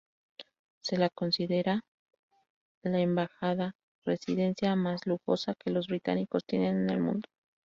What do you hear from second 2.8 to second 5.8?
la embajada-residencia más lujosa que